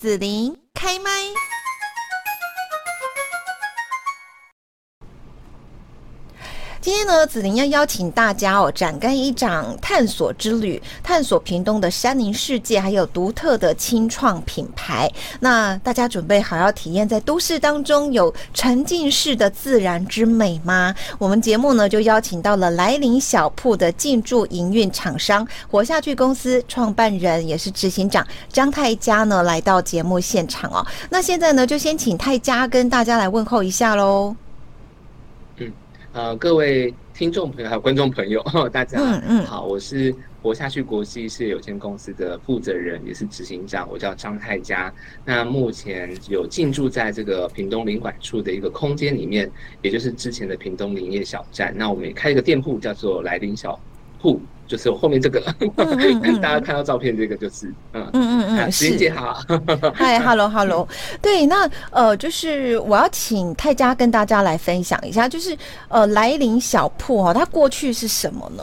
[0.00, 1.10] 子琳开麦。
[6.82, 15.10] 今天呢，子琳要邀请大家哦，展开一场探索之旅，探索屏东的山林世界，还有独特的青创品牌。
[15.40, 20.94] 那大家准备好要体验在都市当中有沉浸式的自然之美吗？
[21.18, 30.86] 我们节目呢就邀请到了来临小铺的进驻营运厂商活下去公司创办人也是执行长张泰嘉呢来到节目现场哦。
[31.10, 34.34] 那现在呢就先请泰嘉跟大家来问候一下喽。
[36.12, 38.42] 呃，各位听众朋友还有观众朋友，
[38.72, 38.98] 大家
[39.46, 44.92] 好，我是活下去国际事业有限公司的负责人，也是执行长，我叫张泰嘉。
[45.24, 49.48] 那目前有进驻在这个屏东领馆处的一个空间里面，
[49.82, 51.72] 也就是之前的屏东林业小站。
[51.76, 53.80] 那我们也开一个店铺，叫做来临小
[54.20, 54.40] 铺。
[54.68, 55.40] 就是我后面这个，
[56.40, 59.36] 大家看到照片，这个就是，嗯嗯嗯嗯，子琳姐好，
[59.92, 60.86] 嗨，hello hello，
[61.20, 68.62] 对，那呃，就是我要请泰嘉跟大家来分享一下，就是呃，来临小铺哈，它过去是什么呢？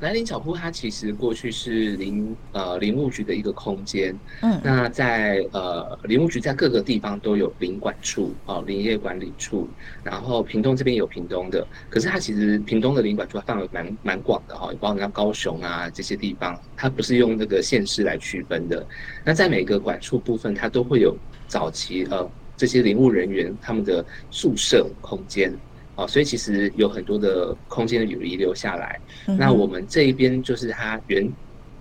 [0.00, 4.18] 来临小铺，它其实过去是林呃林务局的一个空间。
[4.42, 9.68] 嗯，那在呃林务局在各个地方都有林管处哦，林业管理处。
[10.02, 18.86] 然后屏东这边有屏东的，可是它其实屏东的林管处范围蛮蛮广的哈，包括像高雄啊这些地方，它不是用那个县市来区分的。
[19.24, 25.54] 那在每个管处部分，它都会有早期呃这些林务人员他们的宿舍空间。
[26.00, 28.98] 哦，所以其实有很多的空间有遗留下来。
[29.26, 31.30] 嗯、那我们这一边就是它原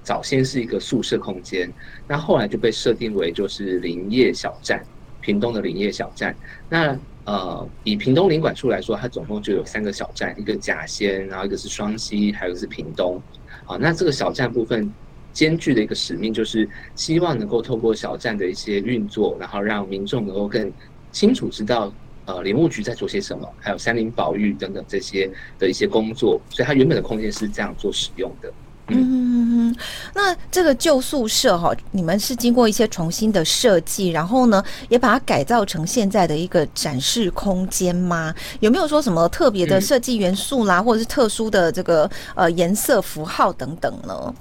[0.03, 1.71] 早先是一个宿舍空间，
[2.05, 4.83] 那后来就被设定为就是林业小站，
[5.21, 6.35] 屏东的林业小站。
[6.67, 13.21] 那呃，以屏东林管处来说，它总共就有三个小站，一个甲仙，然后一个是双溪，还有一个是屏东。
[13.63, 14.91] 好，那这个小站部分
[15.31, 20.73] 兼具的一个使命，就是希望能够透过小站的一些运作，然后让民众能够更
[21.13, 21.93] 清楚知道。
[22.29, 23.51] 呃，林务局在做些什么？
[23.59, 28.53] 还有山林保育等等这些的一些工作，所以它原本的空间是这样做使用的。
[28.89, 29.75] 嗯。
[30.13, 38.31] 那这个旧宿舍哈，你们是经过一些重新的设计，然后呢，也把它改造成现在的一个展示空间吗？
[38.59, 44.35] 有没有说什么特别的设计元素啦，嗯、或者是特殊的这个呃颜色符号等等呢？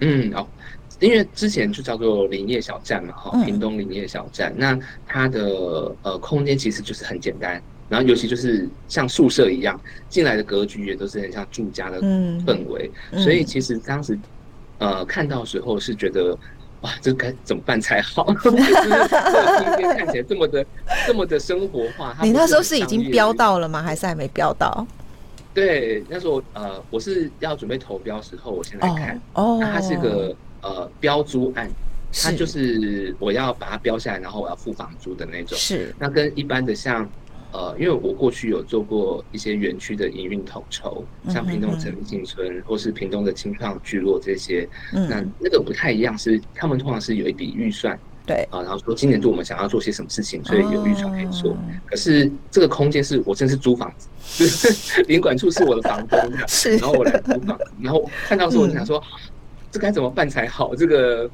[0.00, 0.46] 嗯，好。
[1.04, 7.60] 因为之前就叫做林业小站嘛，哈，屏东林业小站，嗯、那它的呃空间其实就是很简单，
[7.90, 9.78] 然后尤其就是像宿舍一样，
[10.08, 14.18] 进来的格局也都是很像住家的氛围，嗯、所以其实当时
[14.78, 16.36] 呃看到时候是觉得
[16.80, 18.24] 哇，这该怎么办才好？
[18.42, 20.66] 就是这个空间看起来这么的
[21.06, 22.16] 这么的生活化。
[22.22, 23.82] 你那时候是已经标到了吗？
[23.82, 24.86] 还是还没标到？
[25.52, 30.34] 对，那时候呃我是要准备投标时候，我先来看哦，那它是个。
[30.64, 31.68] 呃，标租案，
[32.10, 35.58] 它就是我要把它标下来，然后我要付房租的那种。
[35.58, 35.94] 是。
[35.98, 37.06] 那跟一般的像，
[37.52, 51.50] 呃，因为我过去有做过一些园区的营运统筹，像屏东城进村，或是屏东的青创聚落这些，嗯、那那个不太一样，是他们通常是有一笔预算，对啊，然后说今年度我们想要做些什么事情，所以有预算可以做。
[51.50, 54.08] 哦、可是这个空间是我真是租房子，
[54.38, 58.98] 就是林管处是我的房东，是，然后我来租房子，然后看到时候我就想说。
[58.98, 59.30] 嗯
[59.74, 60.72] 这该怎么办才好？
[60.72, 61.28] 这个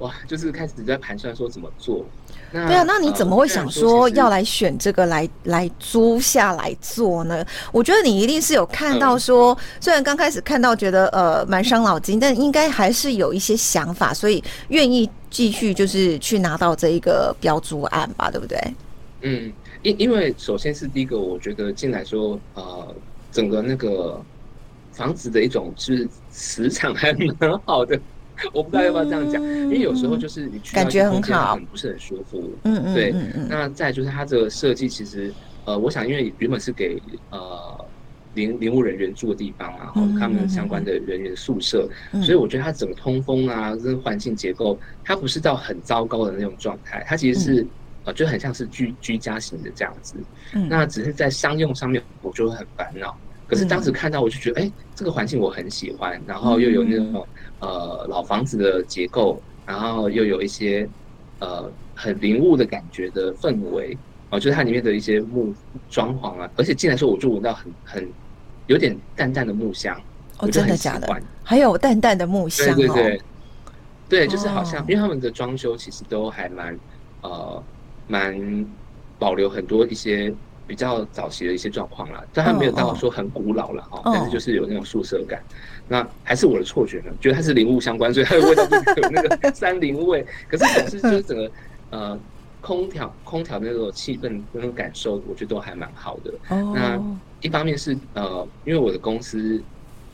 [0.00, 2.04] 哇，就是开始在盘算说怎么做。
[2.52, 7.42] 那对啊，那你怎么会想说要来选这个来来租下来做呢？
[7.72, 18.60] 我觉得你一定是有看到说，嗯、虽然刚开始看到觉得呃蛮伤脑筋，但应该还是有一些想法，所以愿意继续就是去拿到这一个标租案吧，对不对？
[19.22, 22.94] 嗯，因因为首先是第一个，我觉得进来说呃
[23.32, 24.20] 整个那个。
[24.96, 28.00] 房子的一种就是磁场还蛮好的，
[28.52, 32.50] 我不知道要不要这样讲，嗯、因为有时候就是你去感觉很好，很不是很舒服。
[32.64, 33.14] 嗯嗯，对。
[33.46, 35.32] 那再就是它这个设计，其实
[35.66, 36.98] 呃，我想因为原本是给
[37.30, 37.84] 呃
[38.32, 47.68] 林林务人员住的地方啊，然后他们相关的人员宿舍，嗯、所以我觉得它整个通风啊，跟环境结构，它不是到很糟糕的那种状态，它其实是、嗯、
[48.04, 50.16] 呃，就很像是居居家型的这样子。
[50.54, 53.14] 嗯，那只是在商用上面，我就会很烦恼。
[53.46, 57.26] 可是当时看到，我就觉得，哎、欸，这个环境我很喜欢，然后又有那种
[57.60, 60.88] 呃老房子的结构，然后又有一些
[61.38, 63.96] 呃很林务的感觉的氛围，
[64.30, 65.54] 哦，就是它里面的一些木
[65.88, 68.12] 装潢啊，而且进来的时候我就闻到很很
[68.66, 69.96] 有点淡淡的木香，
[70.38, 71.06] 哦，真的假的？
[71.44, 73.20] 还有淡淡的木香，对对对，
[74.08, 76.76] 对，就是好像因为他们的装修其实都还蛮
[77.20, 77.62] 呃
[78.08, 78.66] 蛮
[79.20, 80.34] 保留很多一些。
[80.66, 85.40] 比较早期的一些状况啦，但它没有到说很古老了哈，但是就是有那种宿舍感。
[85.88, 90.26] 那还是我的错觉呢，觉得它是林务相关，所以它的味道就是有那个 山林味。
[90.48, 91.50] 可是总是就是 整个
[91.90, 92.18] 呃
[92.60, 96.32] 空调空调的那种气氛那种感受，我觉得都还蛮好的。
[96.48, 97.00] 那
[97.40, 99.62] 一方面是呃，因为我的公司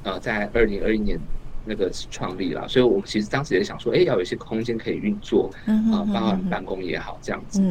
[0.02, 1.18] 呃在二零二一年。
[1.64, 7.62] 那个创立了，所以我们其实当时也想说，哎，要有一些空间可以运作，啊，包含办公也好，这样子，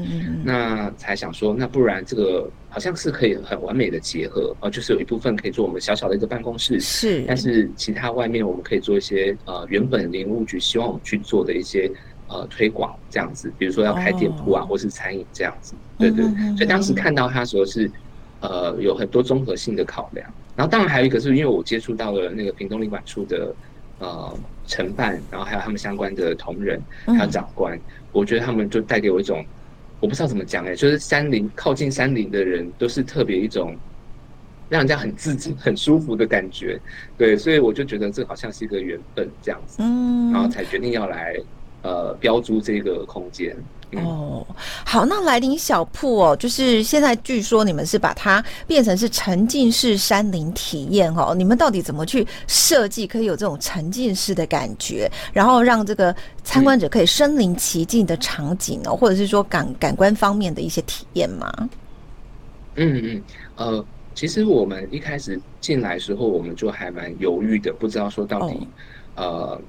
[0.46, 11.92] 那才想说，那不然这个好像是可以很完美的结合，啊，就是有一部分可以做我们小小的一个办公室，是，但是其他外面我们可以做一些呃，原本林务局希望我们去做的一些
[12.30, 16.24] 呃推广这样子，比如说要开店铺啊，或是餐饮这样子，对对，
[16.56, 17.92] 所以当时看到他说是
[18.40, 23.54] 呃有很多综合性的考量，然后当然还有一个是因为我接触到了那个屏东林管处的。
[24.02, 27.82] 呃，承办，然后还有他们相关的同仁，还有长官，嗯、
[28.12, 29.46] 我觉得他们就带给我一种，
[30.00, 33.78] 我不知道怎么讲哎、欸，就是山林靠近山林的人都是特别一种，
[34.70, 36.82] 让人家很自己、很舒服的感觉，
[37.16, 41.36] 对，所以我就觉得这好像是一个缘分这样子，嗯，然后才决定要来
[41.84, 43.56] 呃标租这个空间。
[43.98, 44.46] 哦，
[44.86, 61.52] 好，那来临小铺哦，就是现在据说你们是把它变成是沉浸式山林体验哦，你们到底怎么去设计可以有这种沉浸式的感觉，然后让这个参观者可以身临其境的场景哦，或者是说感感官方面的一些体验吗？
[62.76, 63.24] 嗯嗯，
[63.58, 63.86] 呃，
[64.16, 68.56] 其实我们一开始进来的时候，我们就还蛮犹豫的，不知道说到底，
[69.18, 69.62] 哦、呃。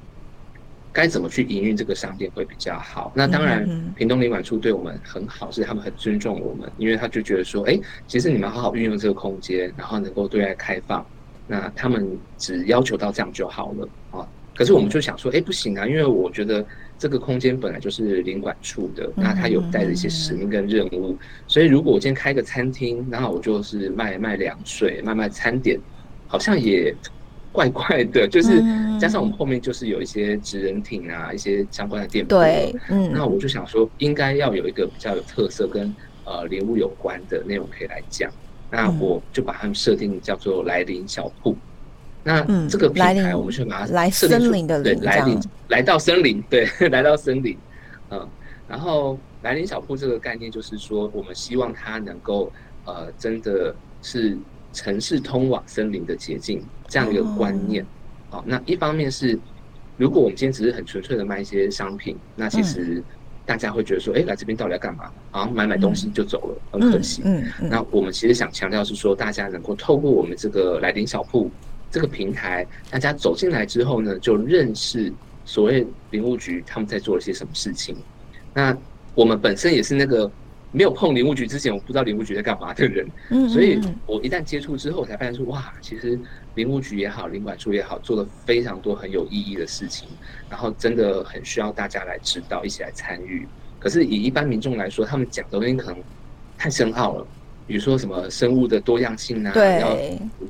[0.93, 3.11] 该怎么去营运这个商店会比较好？
[3.15, 3.67] 那当然，
[3.97, 11.05] 屏东领馆处对我们很好，是他们很尊重我们，因为他就觉得说，哎，其实你们好好运用这个空间，然后能够对外开放，
[11.47, 12.07] 那他们
[12.37, 14.29] 只要求到这样就好了啊。
[14.55, 16.63] 可是我们就想说，哎，不行啊，因为我觉得
[16.99, 25.81] 这个空间本来就是领馆处的，那他有带着一些使命跟任务，所以如果我今天开个餐厅，然后我就是卖卖凉水，卖卖餐点，
[26.27, 26.95] 好像也。
[27.53, 28.63] 怪怪的，就是
[28.99, 32.31] 加上我们后面就是有一些职人艇啊，一些相关的店铺。
[32.31, 35.95] 对，嗯，那我就想说，应该要有一个比较有特色跟
[36.25, 38.31] 呃林务有关的内容可以来讲。
[38.71, 41.55] 那我就把他们设定叫做来临小铺。
[42.25, 45.39] 那这个品牌，我们就把它来森林的对，来临
[45.69, 47.59] 来到森林，对， 来到森林。
[48.11, 48.27] 嗯，
[48.67, 52.51] 然后来临小铺这个概念就是说，我们希望它能够
[52.87, 54.39] 呃，真的是。
[54.73, 57.85] 城市通往森林的捷径，这样一个观念。
[58.31, 59.39] 好、哦，那一方面是，
[59.97, 63.03] 如果我们今天只是很纯粹的卖一些商品，那其实
[63.45, 65.11] 大家会觉得说，哎、欸，来这边到底要干嘛？
[65.31, 67.23] 好像买买东西就走了，很可惜。
[67.25, 71.51] 嗯，那我们其实想强调是说，大家能够透过我们这个来临小铺
[71.91, 75.13] 这个平台，大家走进来之后呢，就认识
[75.45, 77.97] 所谓林务局他们在做了些什么事情。
[78.55, 78.77] 那
[79.15, 80.31] 我们本身也是那个。
[80.73, 83.07] 没有碰林务局之前，我不知道林务局在干嘛的人，
[83.49, 86.19] 所以我一旦接触之后，才发现说哇，其实
[86.55, 90.09] 林务局也好，林管处也好，做了非常多很有意义的事情，
[90.49, 93.47] 然后真的很需要大家来指导，一起来参与。
[93.79, 96.03] 可是以一般民众来说，他们讲的东西可能
[96.57, 97.27] 太深奥了，
[97.67, 99.97] 比如说什么生物的多样性啊，对，要保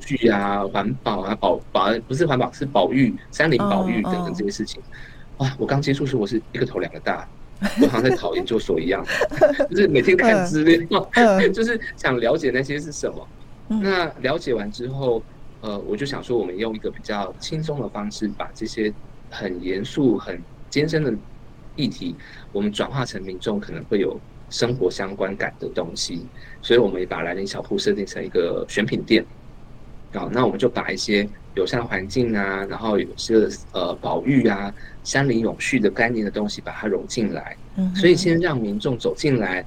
[0.07, 4.81] 育啊，环保啊，保保不是环保，是保育山林保育等等这些事情。
[5.37, 7.27] 哇，我刚接触时，我是一个头两个大。
[7.81, 9.03] 我好像在考研究所一样，
[9.69, 11.09] 就是每天看资料，
[11.53, 13.27] 就是想了解那些是什么。
[13.81, 15.23] 那了解完之后，
[15.61, 18.93] 呃，我就想说，我们用一个比较轻松的方式，把这些
[19.29, 21.13] 很严肃、很艰深的
[21.75, 22.15] 议题，
[22.51, 26.29] 我们转化成民众可能会有生活相关感的东西。
[26.61, 29.25] 所以，我们也把兰陵小铺设定成一个选品店。
[30.13, 33.35] 好，那我们就把一些友善环境啊，然后有些
[33.71, 34.73] 呃保育啊。
[35.03, 39.61] 山林永续的概念的东西，把它融进来，嗯所以先让民众走进来，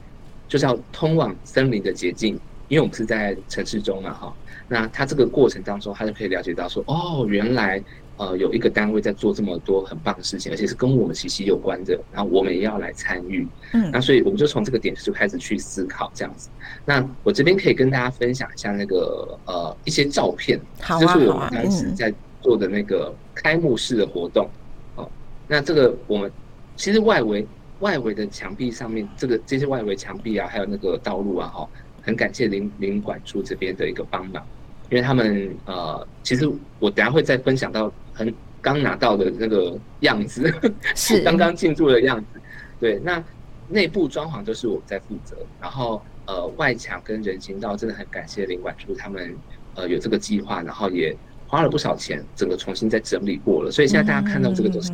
[0.48, 2.40] 就叫通往森林的捷径。
[2.68, 4.34] 因为我们是在城市中嘛，哈，
[4.66, 7.84] 那他这个过程当中，他就可以了解到说，哦，原来
[8.16, 13.46] 呃有一个单位在做这么多很棒的事情，而且是跟我们息息有关的，然后我们也要来参与。
[13.72, 16.48] 嗯，那所以我们就从这个点就开始去思考这样子。
[16.84, 24.48] 那我这边可以跟大家分享一下那个呃一些照片，好啊，就是我们当时在做的那个开幕式的活动。
[24.94, 25.08] 哦
[25.48, 26.30] 那这个我们
[26.74, 27.46] 其实外围
[27.80, 31.68] 外围的墙壁上面，这个这些外围墙壁啊，还有那个道路啊，哈，
[32.02, 34.44] 很感谢林林管处这边的一个帮忙，
[34.90, 40.52] 因为他们呃，其实我等下会再分享到很刚拿到的那个样子，
[40.94, 42.40] 是 刚刚进驻的样子。
[42.80, 43.22] 对，那
[43.68, 49.34] 内部装潢都是我在负责，然后呃，外墙跟人行道真的很感谢林管处他们
[49.74, 51.16] 呃有这个计划，然后也
[51.46, 54.92] 花了不少钱，整个重新再整理过了，所以现在大家看到这个都是。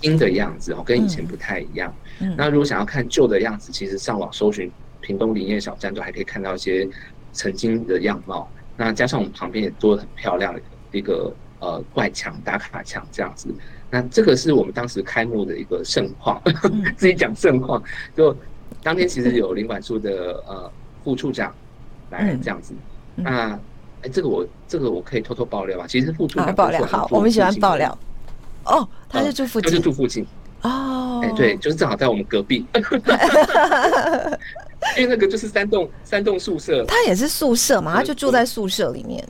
[0.00, 1.92] 新的样子哦，跟以前不太一样。
[2.36, 4.70] 那如果想要看旧的样子，其实上网搜寻
[5.00, 6.88] 屏东林业小站，都还可以看到一些
[7.32, 8.48] 曾经的样貌。
[8.78, 10.60] 那加上我们旁边也做了很漂亮的
[10.92, 13.52] 一个呃外墙打卡墙这样子。
[13.90, 17.82] 那这个是我们当时开幕的一个盛况，嗯、 自己讲盛况。
[18.14, 18.36] 就
[18.82, 20.70] 当天其实有领管处的呃
[21.02, 21.52] 副处长
[22.10, 22.72] 来这样子。
[23.16, 23.58] 嗯、那哎、
[24.02, 25.86] 欸，这个我这个我可以偷偷爆料啊。
[25.88, 27.98] 其实副处长啊，爆料好，我们喜欢爆料。
[28.64, 30.24] 哦，他是住附近，他是住附近。
[30.62, 32.64] 哦，哎，对，就是正好在我们隔壁。
[34.96, 39.26] 因为那个就是三栋三栋宿舍，他也是宿舍嘛，他就住在宿舍里面。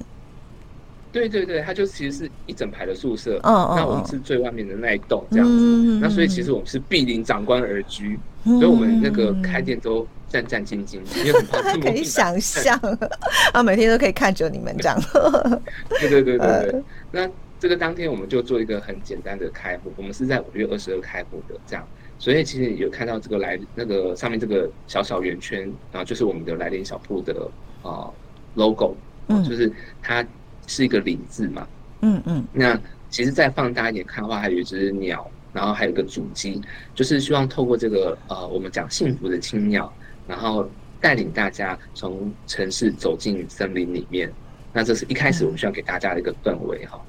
[1.11, 12.79] 对对对，他就其实是一整排的宿舍，嗯嗯，那我们是最外面的那一栋这样子，那所以其实我们是毗邻长官而居，所以我们那个开店都战战兢兢，因为很怕 可以想象。
[13.55, 15.01] 啊，每天都可以看着你们这样。
[15.99, 21.85] 对对对对对，那这个当天我们就做一个很简单的开幕，我们是在五月二十二开幕的这样，
[22.19, 27.51] 所以其实有看到这个来那个上面这个小小圆圈，然后就是我们的来连小铺的
[27.83, 28.11] 啊
[28.55, 28.95] logo，
[29.29, 29.73] 嗯，就是
[30.03, 30.25] 它。
[30.71, 31.67] 是一个“林”字嘛，
[32.03, 36.61] 嗯嗯，那其实再放大一点看的话，还有一只鸟，然后还有一个主机，
[36.95, 39.91] 就是希望透过这个呃，我们讲幸福的青鸟，
[40.27, 40.69] 然后
[41.01, 44.31] 带领大家从城市走进森林里面。
[44.75, 47.01] 那这是一开始我们需要给大家的一个氛围哈。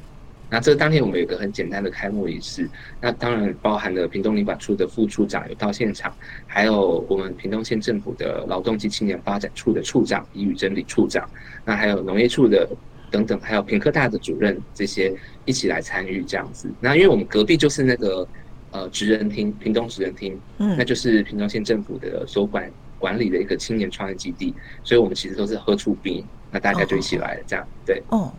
[0.50, 6.14] 那这个当天我们有一个很简单的开幕仪式，那当然包含了屏东林管处的副处长有到现场，
[6.48, 11.30] 还有我们屏东县政府的劳动及青年发展处的处长李宇珍李处长，
[11.64, 12.68] 那还有农业处的。
[13.12, 15.12] 等等，还有屏科大的主任这些
[15.44, 16.70] 一起来参与这样子。
[16.80, 18.28] 那因为我们隔壁就是那个
[18.70, 24.54] 呃职人厅，屏东职人厅，嗯，那就是屏东县政府的所管管理的一个青年创业基地，
[24.84, 28.32] 所以我们其实都是喝出兵，那大家就一起来了这样，对，哦，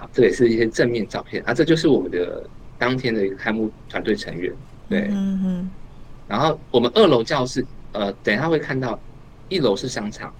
[0.00, 4.50] 好，这也是一些正面照片啊，这就是我们的当天的一个开幕团队成员，
[4.88, 5.70] 对，嗯嗯，
[6.26, 8.98] 然后我们二楼教室，呃，等一下会看到，
[9.48, 10.34] 一楼是商场，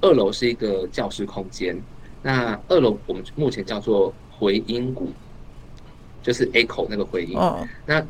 [0.00, 1.80] 二楼是一个教室空间。
[2.20, 5.12] 那二楼我们目前叫做回音谷，
[6.20, 7.38] 就是 echo 那个回音。
[7.38, 7.64] 哦。
[7.86, 8.04] 那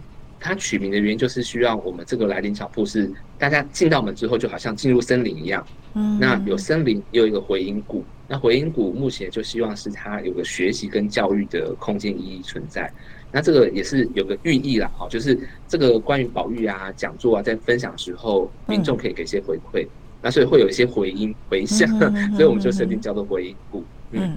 [0.46, 5.66] 它取名的原因就是需要我们这个来临小铺是大家进到门之后就好像进入森林一样。
[5.94, 6.18] 嗯。
[6.20, 8.04] 那有森林，也有一个回音谷。
[8.28, 12.92] 那回音谷目前就希望是它有个学习跟教育的空间意义存在。
[13.32, 19.86] 那这个也是有个寓意啦，哈，就是这个关于保育啊、讲座啊，在分享的时候，民众可以给些回馈。
[20.20, 21.88] 那所以会有一些回音回响，
[22.36, 23.82] 所以我们就设定叫做回音谷。
[24.10, 24.36] 嗯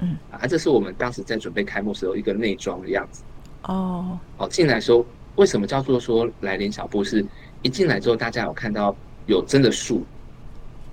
[0.00, 3.22] 嗯，啊，这是我们当时在准备开幕时候一个内装的样子。
[3.68, 5.04] 哦，好，进来时候
[5.36, 7.04] 为什么叫做说来连小布？
[7.04, 7.24] 是
[7.62, 8.96] 一进来之后，大家有看到
[9.26, 10.04] 有真的树，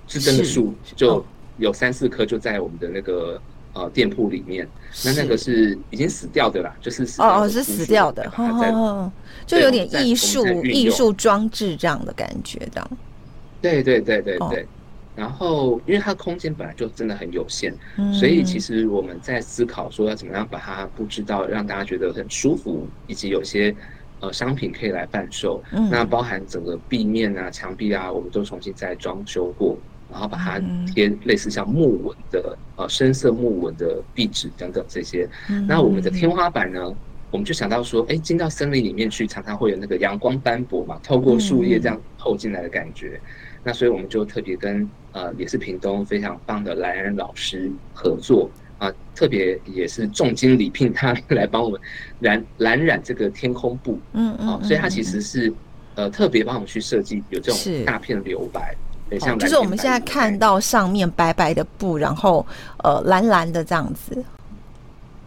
[0.06, 1.24] 是真的树，就
[1.58, 3.40] 有三四棵就在我们的那个
[3.72, 4.68] 呃店铺里面。
[5.04, 9.10] 那那个是已经死掉的啦，就是哦哦是死掉的，哦，
[9.46, 12.90] 就有点艺术艺术装置这样的感觉，这样。
[13.60, 14.66] 对对对对对。
[15.16, 23.74] 然后，因为它的空间本来就真的很有限，嗯、所以其实我们在思考说要怎么样把它布置到让大家觉得很舒服，以及有些
[24.20, 25.62] 呃商品可以来贩售。
[25.72, 29.78] 嗯、那包含整个壁面啊、墙壁啊，我们都重新再装修过，
[30.12, 30.60] 然后把它
[30.92, 35.26] 贴类似像木纹的呃深色木纹的壁纸等等这些。
[35.48, 36.94] 嗯、那我们的天花板呢，
[37.30, 43.18] 我们就想到说，哎，进到森林里面去，常常会有那个阳光斑驳嘛，透过树叶这样透进来的感觉。
[43.18, 51.80] 嗯、那所以我们就特别跟呃，也是屏东非常棒的蓝染老师合作啊，特别也是重金礼聘他来帮我们
[52.20, 55.52] 染蓝染这个天空布，嗯嗯，所以他其实是
[55.96, 58.72] 呃特别帮我们去设计有这种大片留白，
[59.10, 62.46] 对像就是我们现在看到上面白白的布，然后
[62.84, 64.24] 呃蓝蓝的这样子，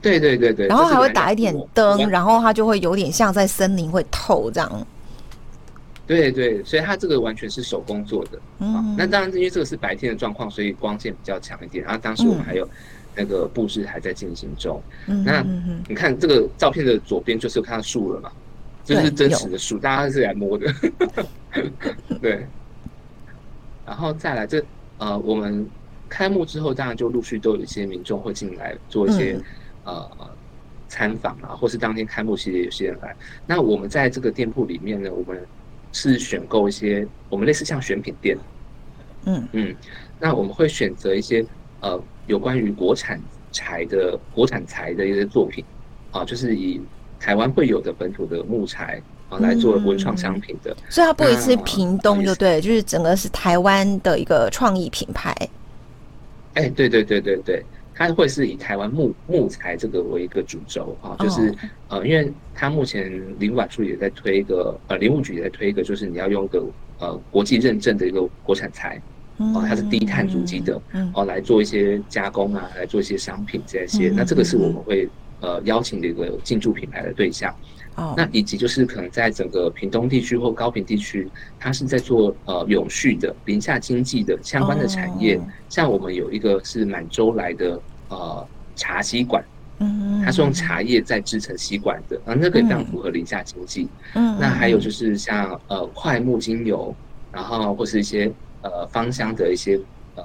[0.01, 4.87] 对对对对，然后还会打一点灯，然后它就会有点像在森林会透这样。
[6.09, 8.39] 对对，所以它这个完全是手工做的。
[8.57, 11.85] 嗯，那当然，因为这个是白天的状况，所以光线比较强一点。
[11.85, 12.67] 然后当时我们还有
[13.15, 14.81] 那个布置还在进行中。
[15.05, 15.45] 嗯，那
[15.87, 18.31] 你看这个照片的左边就是看到树了嘛？
[18.83, 20.73] 就是真实的树，大家是来摸的。
[22.19, 22.43] 对。
[23.85, 24.59] 然后再来这
[24.97, 25.63] 呃，我们
[26.09, 29.39] 开幕之后，当然就陆续都有一些民众会进来做一些
[29.83, 30.09] 呃
[30.87, 33.15] 参访啊，或是当天开幕期间有些人来。
[33.45, 35.39] 那我们在这个店铺里面呢，我们。
[35.91, 38.37] 是选购一些我们类似像选品店，
[39.25, 39.47] 嗯。
[39.53, 39.75] 嗯，
[40.19, 41.45] 那我们会选择一些
[41.81, 45.63] 呃有关于国产材的国产材的一些作品，
[46.11, 46.81] 啊，就是以
[47.19, 55.35] 台湾会有的本土的木材啊来做文创商品的，所以它不会是屏东就对，就是整个是台湾的一个创意品牌。
[56.53, 57.65] 哎，对对对对对。
[57.99, 61.53] 它会是以台湾木木材这个为一个主轴啊，就是
[61.89, 66.65] 呃，因为它目前林管处也在推一个呃，林务局也在推一个，就是你要用个
[66.99, 69.01] 呃国际认证的一个国产材
[69.35, 70.81] 哦，它是低碳足迹的，
[71.13, 75.09] 哦，来做一些加工啊，来做一些商品这些，那这个是我们会
[75.41, 77.53] 呃邀请的一个进驻品牌的对象。
[77.95, 81.29] 哦，那以及就是可能在整个屏东地区或高屏地区，
[81.59, 89.43] 它是在做呃永续的林下经济的相关的产业，像我们有一个是满洲来的呃茶吸管。
[89.81, 93.87] 嗯，它是用茶叶再制成吸管的，啊，那个也非常符合林下经济。
[94.13, 96.93] 嗯，那还有就是像呃快木精油，
[97.31, 98.29] 然后或是一些
[98.61, 99.79] 呃芳香的一些
[100.15, 100.23] 呃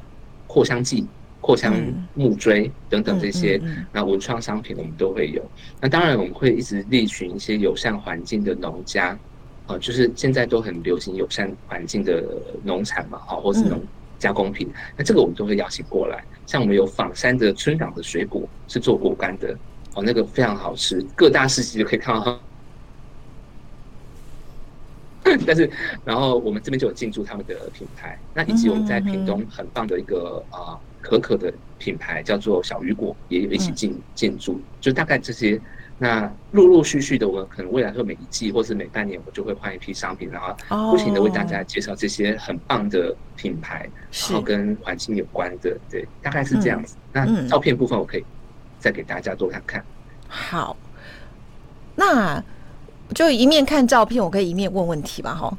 [0.49, 1.07] 扩香剂、
[1.45, 1.75] 扩香
[2.15, 3.61] 木锥等等这些，
[3.93, 5.43] 那文创商品我们都会有。
[5.81, 9.19] 那当然我们会一直力寻一些友善环境的农家，
[9.67, 12.25] 呃，就是现在都很流行友善环境的
[12.63, 13.79] 农产嘛，好，或是农。
[14.17, 16.25] 加工品，那这个我们都会邀请过来。
[16.47, 19.55] 像我们有仿山的村长的水果是做果干的，
[19.95, 22.41] 哦，那个非常好吃，各大市集就可以看到。
[25.47, 25.69] 但是，
[26.07, 35.61] 然后我们这边就有进驻他们的品牌，那以及我们在屏东很棒的一个啊、呃、可可的品牌叫做小雨果，也有一起进进驻，就大概这些。
[35.97, 40.53] 那陆陆续续的，我可能未来会每一季或是每半年，我就会换一批商品，然后
[40.91, 46.97] 不停的为大家介绍这些很棒的品牌，然后跟环境有关的，对，大概是这样子。
[47.13, 48.25] 那照片部分我可以
[48.81, 49.85] 再给大家多看看。
[50.27, 50.77] 好，
[51.95, 52.43] 那
[53.15, 55.57] 就一面看照片，我可以一面问问题吧，哈。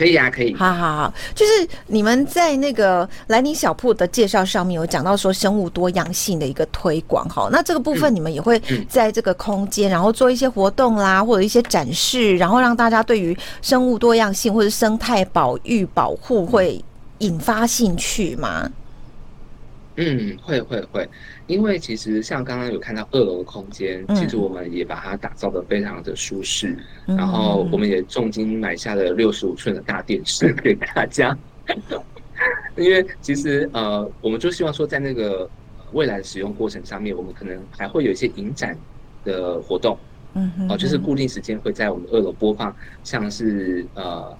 [0.00, 0.54] 可以啊，可以。
[0.54, 16.82] 好好好，就是你们在那个兰尼小铺的介绍上面有讲到说生物多样性的一个推广，哈，那这个部分你们也会在这个空间，然后做一些活动啦，或者一些展示，然后让大家对于生物多样性或者生态保育保护会
[17.18, 18.70] 引发兴趣吗？
[20.00, 21.06] 嗯，会会会。
[21.46, 26.74] 因为其实像刚刚有看到二楼的空间，其实我们也把它打造的非常的舒适，
[27.06, 31.36] 嗯、然后我们也重金买下了六十五寸的大电视 给大家。
[32.76, 35.48] 因为其实呃，我们就希望说，在那个
[35.92, 38.74] 未来的使用过程上面，我们可能还会有一些影展
[39.22, 39.98] 的活动，
[40.32, 44.34] 嗯哼，哦、呃，就是固定时间会在我们二楼播放，像是呃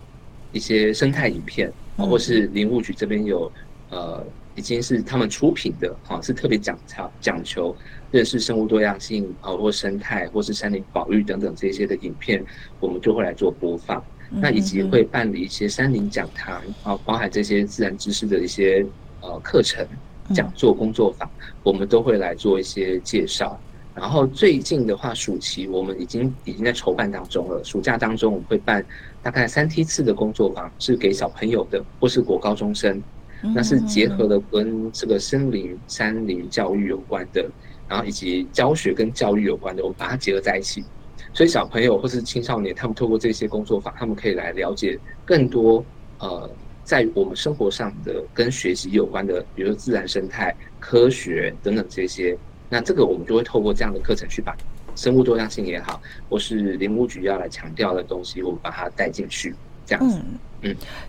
[0.52, 3.52] 一些生态影片，或是林务局这边有
[3.90, 4.24] 呃。
[4.56, 7.76] 已经是他们出品的，哈，是特别讲求讲求
[8.10, 12.44] 认识生物多样性啊，或生态，或是山林保育等等这些的影片，
[12.80, 14.02] 我们就会来做播放。
[14.32, 18.86] 那以及会办理一些山林讲堂啊，包含这些自然知识的一些
[19.22, 19.84] 呃课程、
[20.32, 21.28] 讲座、工作坊，
[21.64, 23.58] 我们都会来做一些介绍。
[23.92, 27.62] 然后最近的话，暑期我们已经已经在筹办当中了。
[27.64, 28.84] 暑假当中，我们会办
[29.20, 33.02] 大概三梯次的工作坊，是给小朋友的，或是国高中生。
[33.42, 37.48] 那是结合了跟这个森林、山林教育有关的，
[37.88, 40.84] 然后以及教学跟教育有关的，我们把它结合在一起。
[41.32, 45.84] 所以小朋友或是青少年，他们透过这些工作坊，他们可以来了解更多
[46.18, 46.50] 呃，
[46.82, 52.36] 在我们生活上的跟学习有关的，比如说自然生态、科学等等这些。
[52.68, 54.56] 那这个我们就会透过这样的课程去把
[54.94, 59.54] 生物多样性也好，或是林务局要来强调的东西，我们把它带进去，
[59.86, 60.20] 这样子。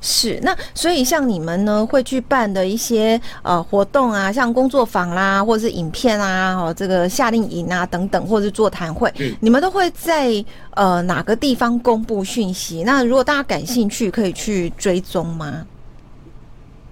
[0.02, 12.84] 是那，所以像你们呢，会去办的一些呃活动啊，像工作坊啦，或者是影片啊，哦，这个夏令营啊等等，或者是座谈会，嗯，你们都会在呃哪个地方公布讯息？
[12.84, 15.66] 那如果大家感兴趣，可以去追踪吗？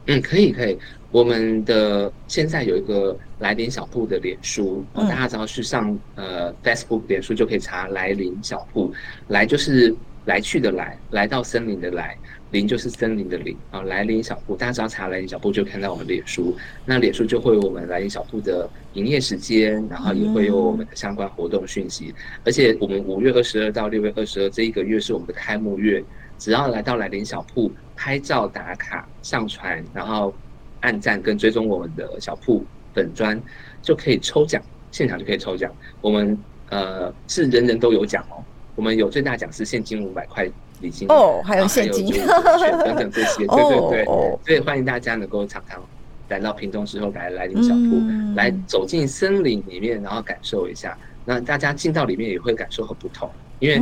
[0.08, 0.78] 嗯，可以可以。
[1.12, 8.94] 我们的现在有一个来临小铺的脸书，嗯，大家只要去上呃 Facebook 脸书就可以查来临小铺，
[9.28, 9.96] 来就是
[10.30, 12.16] 来去的来，来到森林的来。
[12.52, 22.14] 林就是森林的林啊，来林小铺，大家只要查来林小铺就看到我们脸书，那脸书就会有我们来林小铺的营业时间，然后也会有我们的相关活动讯息。
[22.44, 26.04] 而且我们五月二十二到六月二十二这一个月是我们的开幕月，
[26.38, 30.34] 只要来到来林小铺拍照打卡上传，然后
[30.82, 32.66] 按赞跟追踪我们的小铺
[32.96, 33.40] 粉专，
[33.82, 34.60] 就可以抽奖，
[34.92, 35.72] 现场就可以抽奖。
[36.02, 36.36] 我们
[36.70, 38.42] 呃是人人都有奖哦，
[38.80, 40.50] 我们有最大奖是现金五百块。
[40.80, 42.10] 礼金哦，还有现金。
[42.16, 45.84] 等等这些， 对对对，所以欢迎大家能够常常
[46.30, 50.98] 来到屏东之后来来临小铺，嗯，来走进森林里面，然后感受一下。
[51.26, 53.78] 那大家进到里面也会感受很不同，因为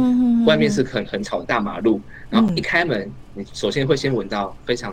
[0.47, 4.91] 外面是很很吵的大马路，然后一开门，你首先会先闻到非常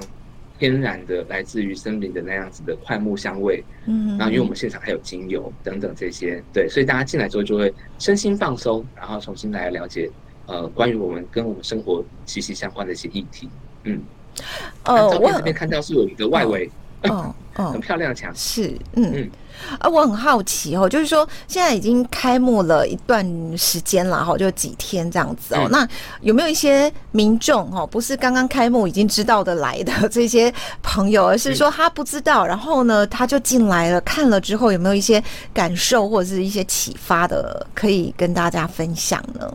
[0.58, 10.10] 天然的来自于森林的那样子的快木香味，嗯，然后因为我们现场还有精油等等这些，对，所以大家进来之后就会身心放松，然后重新来了解。
[10.46, 13.48] 呃，关于我们跟我们生活息息相关的一些议题，
[13.84, 13.98] 嗯，
[14.84, 16.70] 呃，我这边看到是有一个外围，
[17.08, 18.32] 哦 哦，很漂亮的墙。
[18.34, 19.30] 是，嗯嗯。
[19.78, 23.24] 啊，我很好奇哦，就是说现在已经开幕了一段
[23.56, 25.60] 时间了哈，就几天这样子哦。
[25.66, 25.88] 嗯、那
[26.22, 39.54] 有没有一些民众哦，不是刚刚开幕已经知道的来的这些朋友，而是说他不知道，然后呢他就进来了，看了之后有没有一些感受或者是一些启发的，可以跟大家分享呢？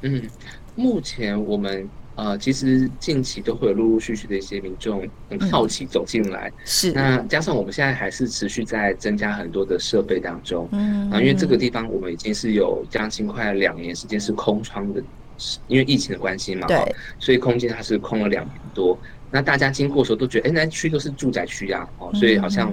[0.00, 0.22] 嗯，
[0.74, 1.86] 目前我们。
[2.16, 6.92] 呃，其实近期都会有陆陆续续的一些民众很好奇走进来，嗯、是。
[6.92, 15.02] 那加上我们现在还是持续在增加很多的设备当中，嗯，啊，因为这个地方我们已经是有将近快两年时间是空窗的，
[15.68, 18.98] 因为疫情的关系嘛，对，所以空间它是空了两年多。
[19.30, 22.72] 那大家经过的时候都觉得，哎，那区都是住宅区啊，哦，所以好像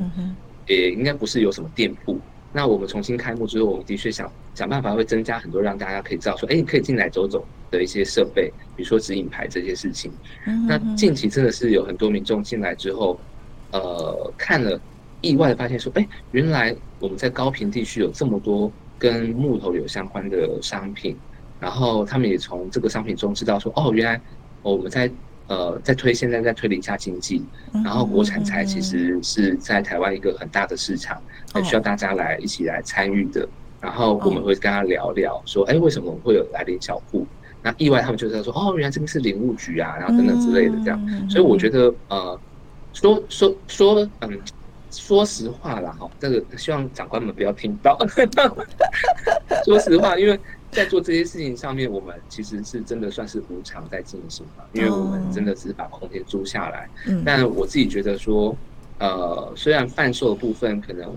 [0.68, 2.18] 也应该不是有什么店铺。
[2.56, 10.12] 那我们重新开幕之后，我们的确想想办法会增加很多让大家可以知道说，哎，你可以进来走走的一些设备，比如说指引牌这些事情。
[10.68, 13.20] 那近期真的是有很多民众进来之后，
[13.72, 14.80] 呃，看了
[15.22, 21.18] 意外的发现说，哎，原来我们在高屏地区有这么多跟木头有相关的商品，
[21.60, 24.22] 然后他们也从这个商品中知道说，哦，原来
[24.62, 25.12] 我们在。
[25.48, 27.46] 呃，在推现在在推零下经济，
[27.84, 31.22] 然后国产材其实是在台湾一个很大的市场，
[31.54, 33.48] 很需要大家来一起来参与的。
[33.80, 37.28] 然后我们会跟他聊聊，说，哎，为什么会有来临小户？
[37.62, 41.30] 那意外他们就在说，哦，原来这边是林务局啊，然后等等之类的这样。
[41.30, 42.42] 所以我觉得，呃，
[42.94, 44.42] 说说说，嗯，
[44.94, 47.98] 说实话啦，哈，这个希望长官们不要听到。
[49.66, 50.40] 说实话，因为。
[50.74, 56.90] 在做这些事情上面，我们其实是真的算是无偿在进行嘛，因为我们真的只是把空间租下来。
[57.06, 58.58] 嗯，但我自己觉得说，
[58.98, 61.16] 呃，虽然贩售的部分可能，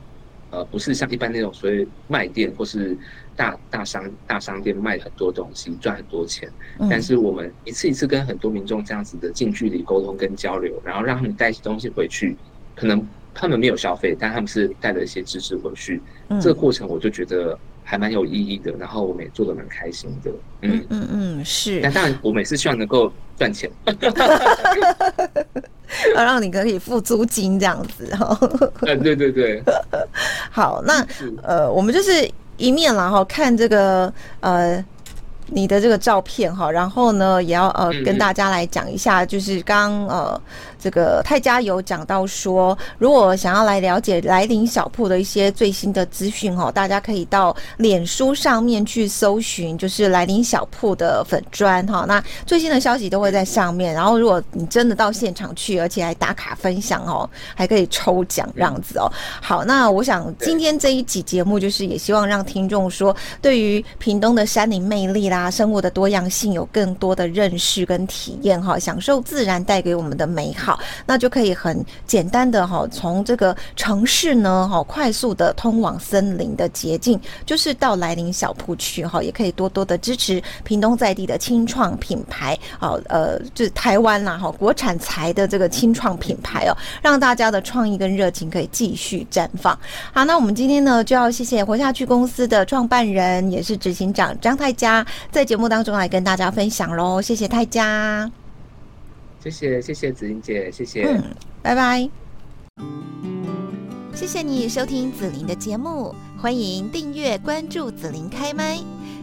[0.51, 2.95] 呃，不是像一般那种所谓卖店或是
[3.35, 6.53] 大大商大商店卖很多东西赚很多钱，
[6.91, 12.37] 但是我们一次一次跟很多民众这样子的近距离沟通跟交流，然后让他们带一些东西回去，
[12.75, 13.03] 可能
[13.39, 16.01] 他们没有消费，但他们是带了一些知识回去，
[16.41, 17.59] 这个过程我就觉得。
[17.89, 20.29] 还蛮有意义的，然后我们也做的蛮开心的，
[20.63, 21.81] 嗯嗯嗯，是。
[21.81, 23.71] 但当然，我每次希望能够赚钱，
[26.17, 28.37] 要 让你可以付租金这样子哈。
[28.81, 29.63] 嗯，对对对。
[30.51, 31.07] 好，那
[31.45, 34.85] 呃，我们就是一面然后看这个呃。
[35.49, 40.41] 你的这个照片哈，然后呢，也要呃跟大家来讲一下，就是刚呃
[40.79, 53.95] 这个泰嘉有讲到说，如果想要来了解来临小铺的一些最新的资讯哈，大家可以到脸书上面去搜寻，就是来临小铺的粉砖哈，那最新的消息都会在上面。
[53.95, 59.11] 然后如果你真的到现场去，而且还打卡分享哦，还可以抽奖这样子哦。
[59.41, 65.36] 好，那我想今天这一集节目就是也希望让听众说，对于屏东的山林魅力啦。
[65.37, 86.73] 啊，生物的多样性有更多的认识跟体验哈，享受自然带给我们的美好，那就可以很简单的哈，从这个城市呢哈，快速的通往森林的捷径，就是到来临小铺去哈，也可以多多的支持屏东在地的青创品牌，好呃，就是台湾啦哈，国产材的这个青创品牌哦，
[87.03, 89.79] 让大家的创意跟热情可以继续绽放。
[90.13, 95.05] 好，那我们今天呢就要谢谢活下去公司的创办人，也是执行长张泰佳。
[95.31, 98.31] 在节目当中来跟大家分享喽，谢谢泰嘉，
[99.43, 101.23] 谢谢谢谢子英姐，谢谢，嗯，
[101.63, 102.09] 拜拜，
[104.15, 108.79] 谢谢你收听紫琳的节目，欢迎订阅关注紫琳开麦，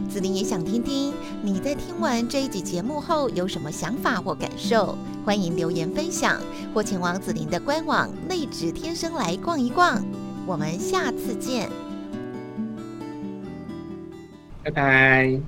[0.08, 1.12] 紫琳也想听听
[1.42, 6.40] 你在听完这一集节目后有什么想法或感受，欢迎留言分享
[6.72, 10.00] 或前往紫琳的官网内指天生来逛一逛，
[10.46, 11.68] 我们下次见，
[14.62, 15.40] 拜拜。